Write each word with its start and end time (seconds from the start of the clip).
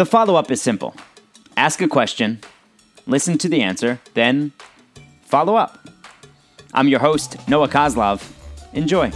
The 0.00 0.06
follow 0.06 0.34
up 0.34 0.50
is 0.50 0.62
simple 0.62 0.94
ask 1.58 1.82
a 1.82 1.86
question, 1.86 2.40
listen 3.06 3.36
to 3.36 3.50
the 3.50 3.60
answer, 3.60 4.00
then 4.14 4.52
follow 5.20 5.56
up. 5.56 5.90
I'm 6.72 6.88
your 6.88 7.00
host, 7.00 7.36
Noah 7.46 7.68
Coslov. 7.68 8.26
Enjoy. 8.72 9.10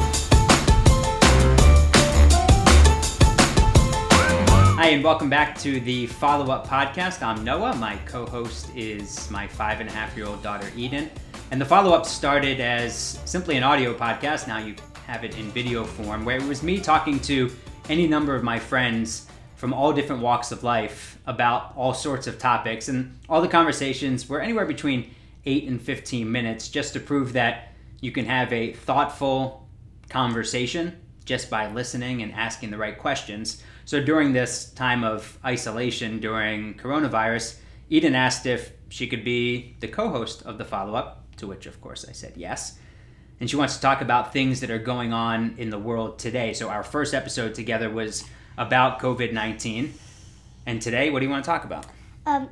Hi, 4.77 4.89
and 4.91 5.03
welcome 5.03 5.31
back 5.31 5.57
to 5.61 5.81
the 5.81 6.07
Follow 6.07 6.53
Up 6.53 6.67
Podcast. 6.67 7.23
I'm 7.23 7.43
Noah. 7.43 7.75
My 7.77 7.96
co 8.05 8.27
host 8.27 8.69
is 8.77 9.30
my 9.30 9.46
five 9.46 9.80
and 9.80 9.89
a 9.89 9.93
half 9.93 10.14
year 10.14 10.27
old 10.27 10.43
daughter, 10.43 10.71
Eden. 10.77 11.09
And 11.51 11.59
the 11.59 11.64
follow 11.64 11.95
up 11.95 12.05
started 12.05 12.61
as 12.61 13.19
simply 13.25 13.57
an 13.57 13.62
audio 13.62 13.95
podcast. 13.95 14.46
Now 14.46 14.59
you 14.59 14.75
have 15.07 15.25
it 15.25 15.39
in 15.39 15.46
video 15.46 15.82
form, 15.82 16.26
where 16.26 16.37
it 16.37 16.45
was 16.45 16.62
me 16.62 16.79
talking 16.79 17.18
to 17.21 17.51
any 17.89 18.07
number 18.07 18.35
of 18.35 18.43
my 18.43 18.59
friends 18.59 19.29
from 19.64 19.73
all 19.73 19.95
different 19.95 20.21
walks 20.21 20.53
of 20.53 20.63
life 20.63 21.17
about 21.27 21.73
all 21.75 21.95
sorts 21.95 22.27
of 22.27 22.39
topics. 22.39 22.91
And 22.91 23.18
all 23.31 23.41
the 23.41 23.49
conversations 23.49 24.29
were 24.29 24.43
anywhere 24.43 24.67
between 24.67 25.14
8 25.46 25.68
and 25.68 25.81
15 25.81 26.31
minutes 26.31 26.68
just 26.68 26.93
to 26.93 27.00
prove 27.00 27.32
that 27.32 27.73
you 28.03 28.13
can 28.13 28.27
have 28.27 28.53
a 28.53 28.75
thoughtful 28.75 29.67
conversation 30.11 31.00
just 31.25 31.49
by 31.49 31.73
listening 31.73 32.20
and 32.20 32.31
asking 32.34 32.73
the 32.73 32.77
right 32.77 32.98
questions. 32.98 33.62
So 33.87 34.05
during 34.05 34.34
this 34.34 34.70
time 34.73 35.03
of 35.03 35.39
isolation 35.42 36.20
during 36.20 36.75
coronavirus, 36.75 37.56
Eden 37.89 38.15
asked 38.15 38.45
if 38.45 38.70
she 38.91 39.06
could 39.06 39.25
be 39.25 39.77
the 39.81 39.89
co 39.89 40.11
host 40.11 40.42
of 40.42 40.59
the 40.59 40.67
follow 40.67 40.95
up, 40.95 41.25
to 41.39 41.47
which, 41.47 41.65
of 41.65 41.81
course, 41.81 42.05
I 42.06 42.12
said 42.12 42.34
yes. 42.37 42.78
And 43.41 43.48
she 43.48 43.56
wants 43.56 43.77
to 43.77 43.81
talk 43.81 44.03
about 44.03 44.31
things 44.31 44.61
that 44.61 44.70
are 44.70 44.78
going 44.78 45.15
on 45.15 45.55
in 45.56 45.70
the 45.70 45.79
world 45.79 46.19
today. 46.19 46.53
So 46.53 46.69
our 46.69 46.83
first 46.83 47.15
episode 47.15 47.55
together 47.55 47.89
was 47.89 48.25
about 48.57 49.01
COVID 49.01 49.33
19. 49.33 49.95
And 50.67 50.81
today, 50.81 51.11
what 51.11 51.21
do 51.21 51.27
you 51.27 51.31
want 51.31 51.45
to 51.45 51.51
talk 51.51 51.65
about? 51.65 51.87
Um, 52.27 52.49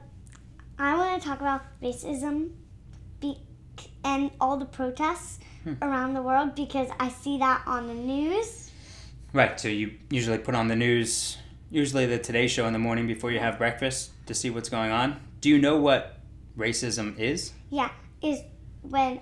I 0.78 0.97
want 0.97 1.20
to 1.20 1.28
talk 1.28 1.41
about 1.41 1.62
racism 1.83 2.50
be- 3.20 3.41
and 4.05 4.30
all 4.41 4.56
the 4.56 4.67
protests 4.67 5.39
hmm. 5.64 5.75
around 5.80 6.14
the 6.14 6.23
world 6.23 6.55
because 6.55 6.89
I 7.00 7.08
see 7.08 7.39
that 7.39 7.62
on 7.67 7.89
the 7.89 7.95
news 7.95 8.62
Right. 9.33 9.58
So 9.58 9.69
you 9.69 9.95
usually 10.11 10.39
put 10.39 10.55
on 10.55 10.69
the 10.69 10.77
news, 10.77 11.39
usually 11.70 12.06
the 12.06 12.19
Today 12.19 12.47
Show 12.47 12.67
in 12.67 12.73
the 12.73 12.78
morning 12.78 13.06
before 13.06 13.30
you 13.30 13.39
have 13.39 13.56
breakfast 13.56 14.11
to 14.27 14.34
see 14.34 14.50
what's 14.50 14.69
going 14.69 14.91
on. 14.91 15.20
Do 15.41 15.48
you 15.48 15.58
know 15.58 15.78
what 15.78 16.19
racism 16.56 17.19
is? 17.19 17.53
Yeah, 17.70 17.91
is 18.23 18.41
when 18.83 19.20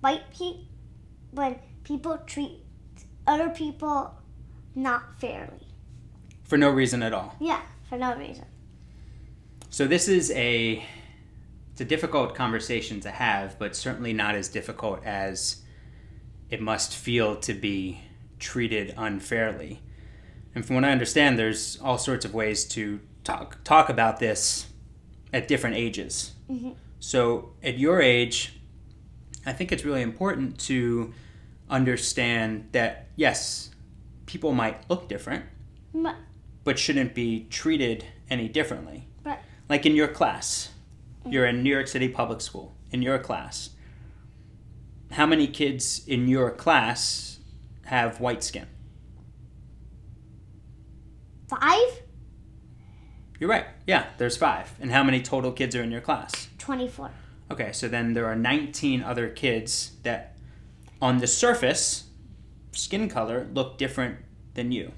white 0.00 0.30
people 0.30 0.64
when 1.32 1.58
people 1.84 2.18
treat 2.26 2.52
other 3.26 3.50
people 3.50 4.17
not 4.78 5.18
fairly. 5.20 5.66
For 6.44 6.56
no 6.56 6.70
reason 6.70 7.02
at 7.02 7.12
all. 7.12 7.34
Yeah, 7.40 7.60
for 7.88 7.98
no 7.98 8.16
reason. 8.16 8.46
So 9.70 9.86
this 9.86 10.08
is 10.08 10.30
a 10.30 10.84
it's 11.72 11.80
a 11.80 11.84
difficult 11.84 12.34
conversation 12.34 13.00
to 13.00 13.10
have, 13.10 13.58
but 13.58 13.76
certainly 13.76 14.12
not 14.12 14.34
as 14.34 14.48
difficult 14.48 15.04
as 15.04 15.62
it 16.48 16.60
must 16.60 16.96
feel 16.96 17.36
to 17.36 17.52
be 17.52 18.00
treated 18.38 18.94
unfairly. 18.96 19.82
And 20.54 20.64
from 20.64 20.76
what 20.76 20.84
I 20.84 20.90
understand, 20.90 21.38
there's 21.38 21.78
all 21.82 21.98
sorts 21.98 22.24
of 22.24 22.32
ways 22.32 22.64
to 22.68 23.00
talk 23.24 23.62
talk 23.64 23.88
about 23.88 24.18
this 24.18 24.68
at 25.32 25.48
different 25.48 25.76
ages. 25.76 26.32
Mm-hmm. 26.50 26.70
So 27.00 27.50
at 27.62 27.78
your 27.78 28.00
age, 28.00 28.58
I 29.44 29.52
think 29.52 29.70
it's 29.70 29.84
really 29.84 30.02
important 30.02 30.58
to 30.60 31.12
understand 31.68 32.68
that 32.72 33.08
yes, 33.16 33.70
people 34.28 34.52
might 34.52 34.88
look 34.90 35.08
different, 35.08 35.46
but, 35.92 36.14
but 36.62 36.78
shouldn't 36.78 37.14
be 37.14 37.46
treated 37.48 38.04
any 38.30 38.46
differently. 38.46 39.08
Right. 39.24 39.38
Like 39.68 39.86
in 39.86 39.96
your 39.96 40.06
class, 40.06 40.68
mm-hmm. 41.20 41.32
you're 41.32 41.46
in 41.46 41.62
New 41.62 41.70
York 41.70 41.88
City 41.88 42.08
public 42.08 42.40
school. 42.40 42.76
In 42.90 43.02
your 43.02 43.18
class, 43.18 43.70
how 45.12 45.26
many 45.26 45.46
kids 45.46 46.06
in 46.06 46.28
your 46.28 46.50
class 46.50 47.38
have 47.86 48.20
white 48.20 48.44
skin? 48.44 48.66
Five? 51.48 52.02
You're 53.40 53.50
right. 53.50 53.66
Yeah, 53.86 54.06
there's 54.18 54.36
five. 54.36 54.72
And 54.80 54.90
how 54.90 55.02
many 55.02 55.22
total 55.22 55.52
kids 55.52 55.74
are 55.74 55.82
in 55.82 55.90
your 55.90 56.00
class? 56.00 56.48
24. 56.58 57.10
Okay, 57.50 57.72
so 57.72 57.88
then 57.88 58.12
there 58.12 58.26
are 58.26 58.36
19 58.36 59.02
other 59.02 59.28
kids 59.28 59.92
that, 60.02 60.36
on 61.00 61.18
the 61.18 61.26
surface, 61.26 62.07
skin 62.78 63.08
color, 63.08 63.48
look 63.52 63.78
different 63.78 64.18
than 64.54 64.72
you. 64.72 64.92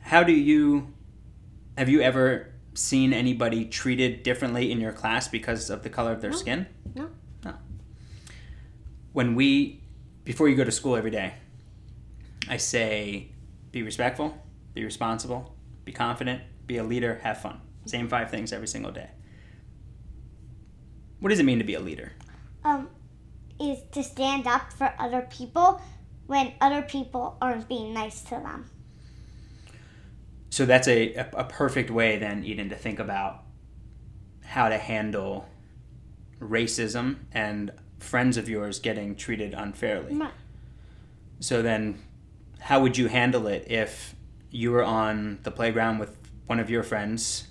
How 0.00 0.22
do 0.22 0.32
you, 0.32 0.92
have 1.76 1.88
you 1.88 2.00
ever 2.00 2.52
seen 2.74 3.12
anybody 3.12 3.64
treated 3.64 4.22
differently 4.22 4.70
in 4.70 4.80
your 4.80 4.92
class 4.92 5.28
because 5.28 5.70
of 5.70 5.82
the 5.82 5.90
color 5.90 6.12
of 6.12 6.20
their 6.20 6.30
no. 6.30 6.36
skin? 6.36 6.66
No. 6.94 7.10
No. 7.44 7.54
When 9.12 9.34
we, 9.34 9.82
before 10.24 10.48
you 10.48 10.56
go 10.56 10.64
to 10.64 10.72
school 10.72 10.96
every 10.96 11.10
day, 11.10 11.34
I 12.48 12.56
say 12.56 13.28
be 13.72 13.82
respectful, 13.82 14.36
be 14.74 14.84
responsible, 14.84 15.54
be 15.84 15.92
confident, 15.92 16.42
be 16.66 16.78
a 16.78 16.84
leader, 16.84 17.20
have 17.22 17.40
fun. 17.40 17.60
Same 17.84 18.08
five 18.08 18.30
things 18.30 18.52
every 18.52 18.68
single 18.68 18.90
day. 18.90 19.10
What 21.20 21.30
does 21.30 21.38
it 21.38 21.44
mean 21.44 21.58
to 21.58 21.64
be 21.64 21.74
a 21.74 21.80
leader? 21.80 22.12
Um, 22.64 22.88
is 23.60 23.78
to 23.92 24.02
stand 24.02 24.46
up 24.46 24.72
for 24.72 24.92
other 24.98 25.26
people 25.30 25.80
when 26.26 26.52
other 26.60 26.82
people 26.82 27.36
aren't 27.40 27.68
being 27.68 27.94
nice 27.94 28.22
to 28.22 28.30
them. 28.30 28.70
So 30.50 30.64
that's 30.66 30.88
a, 30.88 31.14
a, 31.14 31.30
a 31.38 31.44
perfect 31.44 31.90
way 31.90 32.18
then, 32.18 32.44
Eden, 32.44 32.68
to 32.70 32.76
think 32.76 32.98
about 32.98 33.42
how 34.42 34.68
to 34.68 34.78
handle 34.78 35.48
racism 36.40 37.16
and 37.32 37.72
friends 37.98 38.36
of 38.36 38.48
yours 38.48 38.78
getting 38.78 39.16
treated 39.16 39.54
unfairly. 39.54 40.14
So 41.40 41.62
then 41.62 42.02
how 42.60 42.80
would 42.80 42.96
you 42.96 43.08
handle 43.08 43.46
it 43.46 43.70
if 43.70 44.14
you 44.50 44.70
were 44.70 44.84
on 44.84 45.40
the 45.42 45.50
playground 45.50 45.98
with 45.98 46.16
one 46.46 46.60
of 46.60 46.70
your 46.70 46.82
friends 46.82 47.48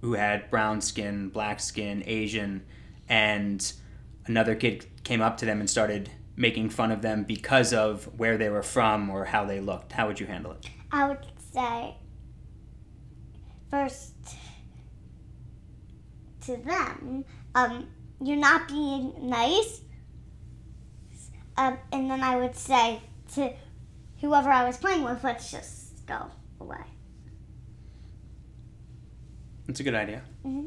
who 0.00 0.12
had 0.12 0.50
brown 0.50 0.80
skin, 0.80 1.30
black 1.30 1.58
skin, 1.60 2.02
Asian, 2.06 2.64
and 3.08 3.72
another 4.26 4.54
kid 4.54 4.86
came 5.02 5.22
up 5.22 5.38
to 5.38 5.46
them 5.46 5.60
and 5.60 5.68
started 5.68 6.10
making 6.36 6.70
fun 6.70 6.90
of 6.90 7.02
them 7.02 7.24
because 7.24 7.72
of 7.72 8.04
where 8.18 8.36
they 8.36 8.48
were 8.48 8.62
from 8.62 9.10
or 9.10 9.24
how 9.24 9.44
they 9.44 9.60
looked? 9.60 9.92
How 9.92 10.06
would 10.06 10.18
you 10.20 10.26
handle 10.26 10.52
it? 10.52 10.68
I 10.90 11.08
would 11.08 11.26
say 11.52 11.96
first 13.70 14.14
to 16.42 16.56
them, 16.56 17.24
um, 17.54 17.88
you're 18.20 18.36
not 18.36 18.68
being 18.68 19.14
nice. 19.20 19.80
Um, 21.56 21.78
and 21.92 22.10
then 22.10 22.22
I 22.22 22.36
would 22.36 22.56
say 22.56 23.00
to 23.34 23.52
whoever 24.20 24.50
I 24.50 24.64
was 24.64 24.76
playing 24.76 25.04
with, 25.04 25.22
let's 25.22 25.50
just 25.50 26.06
go 26.06 26.30
away. 26.60 26.84
That's 29.66 29.80
a 29.80 29.82
good 29.82 29.94
idea. 29.94 30.22
Mm-hmm. 30.44 30.66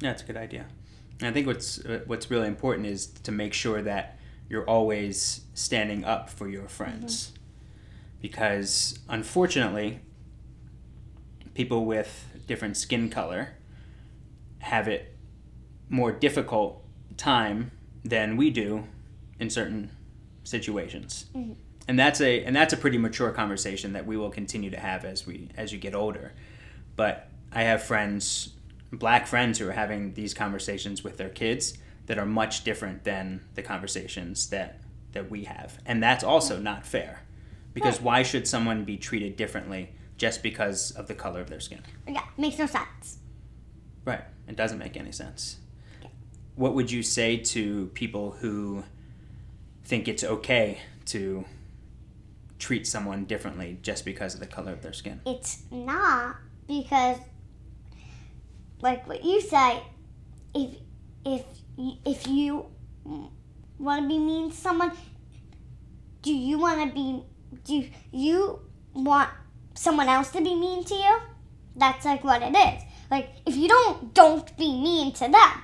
Yeah, 0.00 0.10
it's 0.10 0.22
a 0.22 0.26
good 0.26 0.36
idea. 0.36 0.66
And 1.20 1.28
I 1.28 1.32
think 1.32 1.46
what's 1.46 1.84
uh, 1.84 2.00
what's 2.06 2.30
really 2.30 2.46
important 2.46 2.86
is 2.86 3.06
to 3.06 3.32
make 3.32 3.52
sure 3.52 3.82
that 3.82 4.17
you're 4.48 4.68
always 4.68 5.42
standing 5.54 6.04
up 6.04 6.30
for 6.30 6.48
your 6.48 6.68
friends, 6.68 7.26
mm-hmm. 7.26 7.36
because 8.22 8.98
unfortunately, 9.08 10.00
people 11.54 11.84
with 11.84 12.26
different 12.46 12.76
skin 12.76 13.10
color 13.10 13.50
have 14.60 14.88
it 14.88 15.14
more 15.88 16.12
difficult 16.12 16.84
time 17.16 17.70
than 18.04 18.36
we 18.36 18.50
do 18.50 18.84
in 19.38 19.50
certain 19.50 19.90
situations. 20.44 21.26
Mm-hmm 21.34 21.52
and 21.88 21.98
that's 21.98 22.20
a 22.20 22.44
and 22.44 22.54
that's 22.54 22.74
a 22.74 22.76
pretty 22.76 22.98
mature 22.98 23.30
conversation 23.32 23.94
that 23.94 24.06
we 24.06 24.16
will 24.16 24.30
continue 24.30 24.70
to 24.70 24.78
have 24.78 25.04
as 25.04 25.26
we 25.26 25.48
as 25.56 25.72
you 25.72 25.78
get 25.78 25.94
older. 25.94 26.32
But 26.94 27.30
I 27.50 27.62
have 27.62 27.82
friends, 27.82 28.50
black 28.92 29.26
friends, 29.26 29.58
who 29.58 29.68
are 29.68 29.72
having 29.72 30.12
these 30.12 30.34
conversations 30.34 31.02
with 31.02 31.16
their 31.16 31.30
kids 31.30 31.78
that 32.08 32.18
are 32.18 32.26
much 32.26 32.64
different 32.64 33.04
than 33.04 33.40
the 33.54 33.62
conversations 33.62 34.50
that 34.50 34.80
that 35.12 35.30
we 35.30 35.44
have, 35.44 35.78
and 35.86 36.02
that's 36.02 36.22
also 36.22 36.56
hmm. 36.56 36.64
not 36.64 36.84
fair. 36.86 37.22
Because 37.72 38.00
why 38.00 38.24
should 38.24 38.48
someone 38.48 38.84
be 38.84 38.96
treated 38.96 39.36
differently 39.36 39.90
just 40.16 40.42
because 40.42 40.90
of 40.90 41.06
the 41.06 41.14
color 41.14 41.40
of 41.40 41.48
their 41.48 41.60
skin? 41.60 41.80
Yeah, 42.08 42.24
makes 42.36 42.58
no 42.58 42.66
sense. 42.66 43.18
Right, 44.04 44.24
it 44.48 44.56
doesn't 44.56 44.78
make 44.78 44.96
any 44.96 45.12
sense. 45.12 45.58
What 46.56 46.74
would 46.74 46.90
you 46.90 47.04
say 47.04 47.36
to 47.36 47.86
people 47.94 48.32
who 48.32 48.82
think 49.84 50.08
it's 50.08 50.24
okay 50.24 50.80
to 51.06 51.44
treat 52.58 52.86
someone 52.86 53.24
differently 53.24 53.78
just 53.82 54.04
because 54.04 54.34
of 54.34 54.40
the 54.40 54.46
color 54.46 54.72
of 54.72 54.82
their 54.82 54.92
skin. 54.92 55.20
It's 55.24 55.62
not 55.70 56.36
because, 56.66 57.16
like 58.82 59.06
what 59.06 59.24
you 59.24 59.40
say, 59.40 59.82
if 60.54 60.76
if 61.24 61.44
if 62.04 62.26
you 62.26 62.66
want 63.78 64.02
to 64.02 64.08
be 64.08 64.18
mean 64.18 64.50
to 64.50 64.56
someone, 64.56 64.92
do 66.22 66.32
you 66.34 66.58
want 66.58 66.88
to 66.88 66.94
be? 66.94 67.22
Do 67.64 67.88
you 68.12 68.60
want 68.92 69.30
someone 69.74 70.08
else 70.08 70.30
to 70.32 70.38
be 70.42 70.54
mean 70.54 70.84
to 70.84 70.94
you? 70.94 71.18
that's 71.76 72.04
like 72.04 72.24
what 72.24 72.42
it 72.42 72.56
is. 72.56 72.82
Like 73.08 73.30
if 73.46 73.54
you 73.56 73.68
don't, 73.68 74.12
don't 74.12 74.56
be 74.56 74.66
mean 74.66 75.12
to 75.12 75.20
them. 75.28 75.62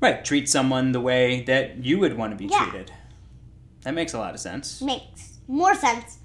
Right. 0.00 0.24
Treat 0.24 0.48
someone 0.48 0.92
the 0.92 1.00
way 1.00 1.42
that 1.42 1.84
you 1.84 1.98
would 1.98 2.16
want 2.16 2.32
to 2.32 2.36
be 2.36 2.46
Yeah. 2.46 2.64
treated. 2.70 2.90
That 3.82 3.94
makes 3.94 4.14
a 4.14 4.18
lot 4.18 4.32
of 4.34 4.40
sense. 4.40 4.80
Makes 4.80 5.38
more 5.46 5.74
sense 5.74 6.18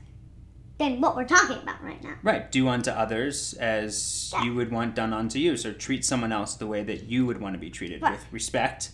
than 0.78 1.02
what 1.02 1.16
we're 1.16 1.26
talking 1.26 1.58
about 1.58 1.84
right 1.84 2.04
now. 2.04 2.14
Right. 2.22 2.52
Do 2.52 2.68
unto 2.68 2.92
others 2.92 3.54
as 3.56 4.32
Yeah. 4.34 4.44
you 4.44 4.54
would 4.56 4.72
want 4.72 4.94
done 4.96 5.12
unto 5.14 5.40
you. 5.40 5.58
So 5.58 5.74
treat 5.74 6.06
someone 6.06 6.32
else 6.32 6.54
the 6.56 6.68
way 6.68 6.84
that 6.84 7.06
you 7.06 7.26
would 7.26 7.42
want 7.42 7.54
to 7.56 7.60
be 7.60 7.70
treated 7.70 8.02
Right. 8.02 8.12
with 8.12 8.26
respect 8.32 8.92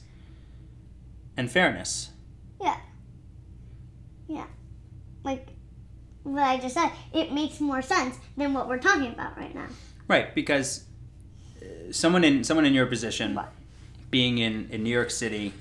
and 1.36 1.52
fairness. 1.52 2.12
Yeah. 2.62 2.78
Yeah. 4.28 4.46
Like 5.24 5.48
what 6.24 6.44
I 6.44 6.58
just 6.58 6.74
said, 6.76 6.92
it 7.14 7.34
makes 7.34 7.60
more 7.60 7.82
sense 7.82 8.18
than 8.38 8.54
what 8.54 8.70
we're 8.70 8.78
talking 8.78 9.08
about 9.12 9.38
right 9.38 9.54
now. 9.54 9.68
Right, 10.08 10.34
because 10.34 10.86
uh, 11.62 11.92
someone 11.92 12.24
in 12.24 12.44
someone 12.44 12.66
in 12.66 12.74
your 12.74 12.86
position, 12.86 13.38
being 14.10 14.38
in, 14.38 14.70
in 14.70 14.84
New 14.84 14.90
York 14.90 15.12
City, 15.12 15.54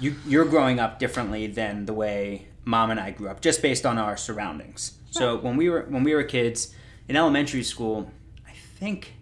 you 0.00 0.16
you're 0.26 0.44
growing 0.44 0.80
up 0.80 0.98
differently 0.98 1.46
than 1.46 1.86
the 1.86 1.92
way 1.92 2.48
mom 2.64 2.90
and 2.90 3.00
I 3.00 3.10
grew 3.10 3.28
up, 3.28 3.40
just 3.40 3.62
based 3.62 3.86
on 3.86 3.98
our 3.98 4.16
surroundings. 4.16 4.98
So 5.10 5.36
when 5.36 5.56
we 5.56 5.68
were 5.68 5.86
when 5.88 6.04
we 6.04 6.14
were 6.14 6.22
kids 6.22 6.74
in 7.08 7.16
elementary 7.16 7.64
school, 7.64 8.10
I 8.46 8.52
think 8.52 9.14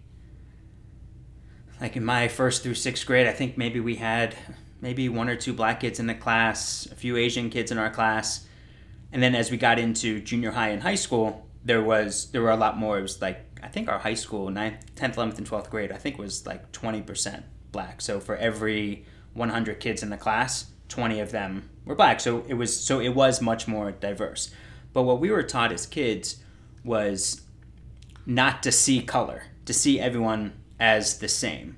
like 1.81 1.95
in 1.95 2.05
my 2.05 2.27
first 2.27 2.63
through 2.63 2.75
sixth 2.75 3.05
grade, 3.05 3.27
I 3.27 3.31
think 3.31 3.57
maybe 3.57 3.79
we 3.79 3.95
had 3.95 4.35
maybe 4.81 5.09
one 5.09 5.29
or 5.29 5.35
two 5.35 5.53
black 5.53 5.79
kids 5.79 5.99
in 5.99 6.07
the 6.07 6.15
class, 6.15 6.87
a 6.91 6.95
few 6.95 7.17
Asian 7.17 7.49
kids 7.49 7.71
in 7.71 7.77
our 7.77 7.89
class, 7.89 8.47
and 9.11 9.21
then 9.21 9.35
as 9.35 9.49
we 9.49 9.57
got 9.57 9.79
into 9.79 10.19
junior 10.19 10.51
high 10.51 10.69
and 10.69 10.83
high 10.83 10.95
school, 10.95 11.47
there 11.63 11.81
was 11.81 12.31
there 12.31 12.41
were 12.41 12.51
a 12.51 12.57
lot 12.57 12.77
more. 12.77 12.99
It 12.99 13.01
was 13.01 13.21
like 13.21 13.45
I 13.63 13.67
think 13.67 13.89
our 13.89 13.99
high 13.99 14.13
school, 14.13 14.49
9th, 14.49 14.85
10th, 14.95 15.15
11th, 15.15 15.37
and 15.37 15.49
12th 15.49 15.69
grade, 15.69 15.91
I 15.91 15.97
think 15.97 16.17
was 16.17 16.45
like 16.45 16.71
20% 16.71 17.43
black. 17.71 17.99
So 18.01 18.19
for 18.19 18.37
every 18.37 19.05
100 19.33 19.79
kids 19.79 20.01
in 20.01 20.09
the 20.09 20.17
class, 20.17 20.71
20 20.87 21.19
of 21.19 21.31
them 21.31 21.69
were 21.89 21.95
black. 21.95 22.19
So 22.21 22.45
it 22.47 22.53
was 22.53 22.79
so 22.79 22.99
it 23.01 23.09
was 23.09 23.41
much 23.41 23.67
more 23.67 23.91
diverse. 23.91 24.51
But 24.93 25.03
what 25.03 25.19
we 25.19 25.31
were 25.31 25.43
taught 25.43 25.71
as 25.73 25.85
kids 25.85 26.37
was 26.85 27.41
not 28.25 28.63
to 28.63 28.71
see 28.71 29.01
color, 29.01 29.43
to 29.65 29.73
see 29.73 29.99
everyone 29.99 30.53
as 30.79 31.17
the 31.19 31.27
same. 31.27 31.77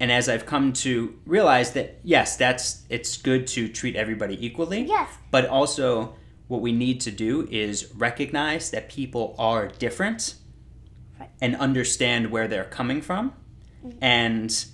And 0.00 0.10
as 0.10 0.28
I've 0.28 0.44
come 0.44 0.72
to 0.74 1.18
realize 1.26 1.72
that 1.72 2.00
yes, 2.02 2.36
that's 2.36 2.82
it's 2.88 3.16
good 3.18 3.46
to 3.48 3.68
treat 3.68 3.94
everybody 3.94 4.44
equally. 4.44 4.82
Yes. 4.82 5.10
But 5.30 5.46
also 5.46 6.16
what 6.48 6.60
we 6.60 6.72
need 6.72 7.00
to 7.02 7.10
do 7.10 7.46
is 7.50 7.94
recognize 7.94 8.70
that 8.70 8.88
people 8.88 9.34
are 9.38 9.68
different 9.68 10.34
Right. 11.18 11.30
and 11.40 11.56
understand 11.56 12.30
where 12.30 12.46
they're 12.46 12.64
coming 12.64 13.00
from 13.00 13.32
mm-hmm. 13.82 13.96
and 14.02 14.66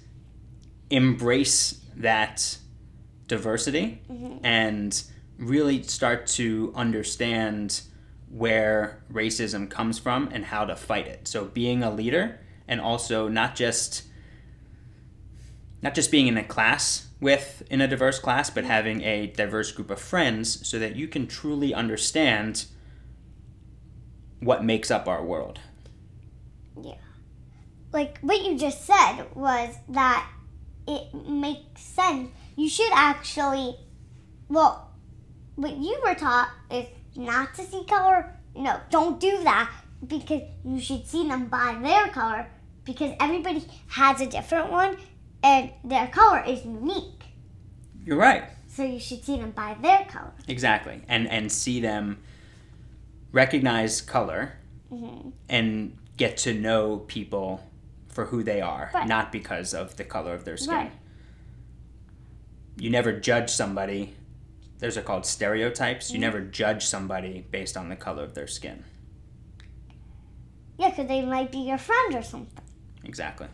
embrace 0.90 1.80
that 1.94 2.58
diversity 3.28 4.02
mm-hmm. 4.10 4.44
and 4.44 5.02
really 5.38 5.82
start 5.82 6.26
to 6.26 6.72
understand 6.74 7.82
where 8.28 9.02
racism 9.12 9.68
comes 9.68 9.98
from 9.98 10.28
and 10.32 10.46
how 10.46 10.64
to 10.64 10.74
fight 10.74 11.06
it. 11.06 11.28
So 11.28 11.44
being 11.44 11.82
a 11.82 11.90
leader 11.90 12.40
and 12.66 12.80
also 12.80 13.28
not 13.28 13.54
just 13.54 14.04
not 15.82 15.94
just 15.94 16.10
being 16.10 16.28
in 16.28 16.36
a 16.36 16.44
class 16.44 17.08
with 17.20 17.62
in 17.68 17.80
a 17.80 17.88
diverse 17.88 18.18
class 18.18 18.48
but 18.50 18.62
mm-hmm. 18.62 18.72
having 18.72 19.02
a 19.02 19.26
diverse 19.26 19.72
group 19.72 19.90
of 19.90 20.00
friends 20.00 20.66
so 20.66 20.78
that 20.78 20.96
you 20.96 21.08
can 21.08 21.26
truly 21.26 21.74
understand 21.74 22.66
what 24.40 24.64
makes 24.64 24.90
up 24.90 25.06
our 25.06 25.24
world. 25.24 25.60
Yeah. 26.80 26.94
Like 27.92 28.18
what 28.20 28.42
you 28.42 28.58
just 28.58 28.86
said 28.86 29.26
was 29.34 29.76
that 29.90 30.28
it 30.86 31.14
makes 31.14 31.82
sense. 31.82 32.30
You 32.56 32.68
should 32.68 32.92
actually, 32.92 33.76
well, 34.48 34.90
what 35.56 35.76
you 35.76 36.00
were 36.04 36.14
taught 36.14 36.50
is 36.70 36.86
not 37.16 37.54
to 37.54 37.62
see 37.64 37.84
color. 37.84 38.34
No, 38.54 38.78
don't 38.90 39.18
do 39.20 39.42
that 39.44 39.70
because 40.06 40.42
you 40.64 40.80
should 40.80 41.06
see 41.06 41.26
them 41.28 41.46
by 41.46 41.78
their 41.82 42.08
color 42.08 42.46
because 42.84 43.12
everybody 43.20 43.64
has 43.88 44.20
a 44.20 44.26
different 44.26 44.70
one 44.70 44.96
and 45.42 45.70
their 45.84 46.06
color 46.08 46.42
is 46.46 46.64
unique. 46.64 47.22
You're 48.04 48.18
right. 48.18 48.44
So 48.68 48.82
you 48.82 48.98
should 49.00 49.24
see 49.24 49.36
them 49.38 49.50
by 49.52 49.76
their 49.80 50.04
color. 50.06 50.32
Exactly. 50.48 51.02
And 51.08 51.28
and 51.28 51.50
see 51.52 51.80
them 51.80 52.18
recognize 53.32 54.00
color 54.00 54.54
hmm 54.88 55.30
and 55.48 55.96
get 56.16 56.36
to 56.38 56.52
know 56.54 56.98
people 56.98 57.66
for 58.08 58.26
who 58.26 58.42
they 58.42 58.60
are, 58.60 58.90
Right. 58.94 59.08
not 59.08 59.32
because 59.32 59.72
of 59.72 59.96
the 59.96 60.04
color 60.04 60.34
of 60.34 60.44
their 60.44 60.56
skin. 60.58 60.74
Right. 60.74 60.92
You 62.76 62.90
never 62.90 63.12
judge 63.12 63.50
somebody. 63.50 64.14
Those 64.78 64.96
are 64.96 65.02
called 65.02 65.26
stereotypes. 65.26 66.06
Mm-hmm. 66.06 66.14
You 66.14 66.20
never 66.20 66.40
judge 66.40 66.84
somebody 66.86 67.46
based 67.50 67.76
on 67.76 67.88
the 67.88 67.96
color 67.96 68.24
of 68.24 68.34
their 68.34 68.46
skin. 68.46 68.84
Yeah, 70.78 70.90
because 70.90 71.06
they 71.06 71.24
might 71.24 71.52
be 71.52 71.58
your 71.58 71.78
friend 71.78 72.14
or 72.14 72.22
something. 72.22 72.62
Exactly. 73.04 73.48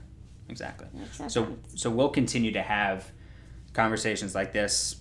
Exactly. 0.49 0.87
So 1.29 1.45
sense. 1.45 1.57
so 1.75 1.91
we'll 1.91 2.09
continue 2.09 2.53
to 2.53 2.63
have 2.63 3.11
conversations 3.75 4.35
like 4.35 4.53
this 4.53 4.97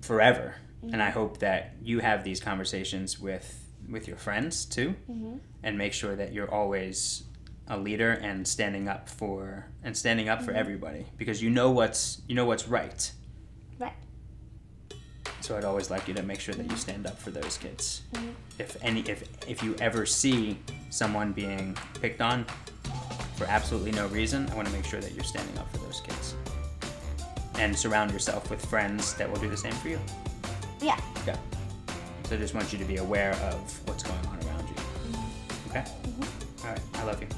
forever. 0.00 0.54
And 0.82 1.02
I 1.02 1.10
hope 1.10 1.38
that 1.38 1.74
you 1.82 1.98
have 1.98 2.22
these 2.24 2.40
conversations 2.40 3.18
with 3.20 3.62
with 3.88 4.08
your 4.08 4.16
friends 4.16 4.64
too 4.64 4.94
Mhm. 5.10 5.38
and 5.62 5.78
make 5.78 5.92
sure 5.92 6.16
that 6.16 6.32
you're 6.32 6.50
always 6.50 7.22
a 7.68 7.76
leader 7.76 8.12
and 8.12 8.46
standing 8.46 8.88
up 8.88 9.08
for 9.08 9.66
and 9.82 9.96
standing 9.96 10.28
up 10.28 10.40
for 10.40 10.50
mm-hmm. 10.50 10.60
everybody 10.60 11.06
because 11.16 11.42
you 11.42 11.50
know 11.50 11.70
what's 11.70 12.22
you 12.28 12.34
know 12.34 12.44
what's 12.44 12.68
right. 12.68 13.10
Right. 13.78 13.92
So 15.40 15.56
I'd 15.56 15.64
always 15.64 15.90
like 15.90 16.06
you 16.08 16.14
to 16.14 16.22
make 16.22 16.40
sure 16.40 16.54
that 16.54 16.70
you 16.70 16.76
stand 16.76 17.06
up 17.06 17.18
for 17.18 17.30
those 17.30 17.58
kids. 17.58 18.02
Mhm. 18.12 18.34
If 18.58 18.76
any 18.82 19.00
if 19.02 19.24
if 19.48 19.62
you 19.62 19.74
ever 19.80 20.06
see 20.06 20.58
someone 20.90 21.32
being 21.32 21.76
picked 22.00 22.20
on 22.20 22.46
for 23.36 23.44
absolutely 23.46 23.92
no 23.92 24.06
reason, 24.08 24.48
I 24.50 24.54
want 24.54 24.68
to 24.68 24.74
make 24.74 24.84
sure 24.84 25.00
that 25.00 25.12
you're 25.12 25.24
standing 25.24 25.58
up 25.58 25.70
for 25.72 25.78
those 25.78 26.00
kids. 26.00 26.34
And 27.58 27.76
surround 27.76 28.12
yourself 28.12 28.50
with 28.50 28.64
friends 28.64 29.14
that 29.14 29.30
will 29.30 29.40
do 29.40 29.48
the 29.48 29.56
same 29.56 29.72
for 29.72 29.88
you. 29.88 29.98
Yeah. 30.80 31.00
Yeah. 31.26 31.36
So 32.24 32.36
I 32.36 32.38
just 32.38 32.54
want 32.54 32.72
you 32.72 32.78
to 32.78 32.84
be 32.84 32.96
aware 32.96 33.32
of 33.32 33.88
what's 33.88 34.02
going 34.02 34.26
on 34.26 34.36
around 34.46 34.68
you. 34.68 34.74
Mm-hmm. 34.74 35.70
Okay? 35.70 35.80
Mm-hmm. 35.80 36.66
All 36.66 36.72
right. 36.72 36.80
I 36.94 37.04
love 37.04 37.20
you. 37.22 37.28